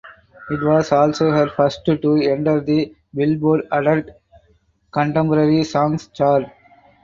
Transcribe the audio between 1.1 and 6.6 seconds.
her first to enter the "Billboard" adult contemporary songs chart.